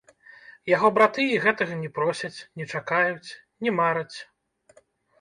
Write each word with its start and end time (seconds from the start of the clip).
Яго 0.75 0.87
браты 0.95 1.25
і 1.33 1.37
гэтага 1.43 1.77
не 1.83 1.91
просяць, 1.99 2.33
не 2.61 2.65
чакаюць, 2.75 3.29
не 3.67 3.79
мараць. 3.81 4.17